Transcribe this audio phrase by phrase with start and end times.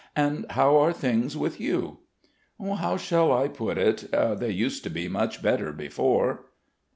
[0.15, 1.99] "And how are things with you?"
[2.59, 4.11] "How shall I put it?...
[4.11, 6.45] They used to be much better before."